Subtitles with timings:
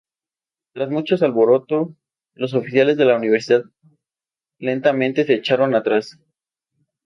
[0.73, 1.95] Tras muchos alboroto,
[2.33, 3.65] los oficiales de la universidad
[4.59, 6.17] lentamente se echaron atrás.